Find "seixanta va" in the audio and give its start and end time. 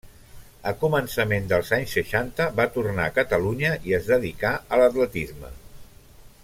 1.99-2.67